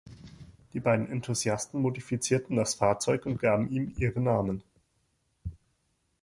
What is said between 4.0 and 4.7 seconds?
Namen.